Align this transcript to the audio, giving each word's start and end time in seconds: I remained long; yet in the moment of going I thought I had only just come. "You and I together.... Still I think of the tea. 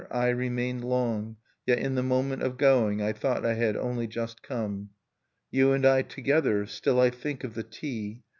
I 0.09 0.29
remained 0.29 0.83
long; 0.83 1.37
yet 1.67 1.77
in 1.77 1.93
the 1.93 2.01
moment 2.01 2.41
of 2.41 2.57
going 2.57 3.03
I 3.03 3.13
thought 3.13 3.45
I 3.45 3.53
had 3.53 3.77
only 3.77 4.07
just 4.07 4.41
come. 4.41 4.89
"You 5.51 5.73
and 5.73 5.85
I 5.85 6.01
together.... 6.01 6.65
Still 6.65 6.99
I 6.99 7.11
think 7.11 7.43
of 7.43 7.53
the 7.53 7.61
tea. 7.61 8.23